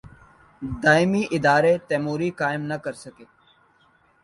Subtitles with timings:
[0.83, 3.25] دائمی ادارے تیموری قائم نہ کر سکے۔